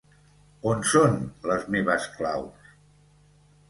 On 0.71 0.81
son 0.93 1.19
les 1.51 1.69
meves 1.77 2.09
claus? 2.19 2.75